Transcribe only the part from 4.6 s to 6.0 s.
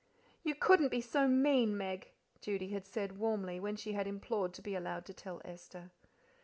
be allowed to tell Esther.